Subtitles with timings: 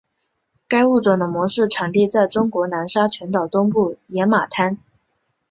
[0.67, 4.79] 该物种的模式产地在中国南沙群岛东部野马滩。